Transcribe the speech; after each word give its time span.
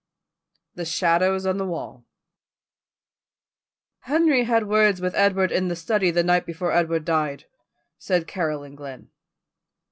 THE 0.73 0.85
SHADOWS 0.85 1.45
ON 1.45 1.57
THE 1.57 1.65
WALL 1.67 2.07
"Henry 3.99 4.45
had 4.45 4.65
words 4.67 4.99
with 4.99 5.13
Edward 5.13 5.51
in 5.51 5.67
the 5.67 5.75
study 5.75 6.09
the 6.09 6.23
night 6.23 6.47
before 6.47 6.71
Edward 6.71 7.05
died," 7.05 7.45
said 7.99 8.25
Caroline 8.25 8.73
Glynn. 8.73 9.09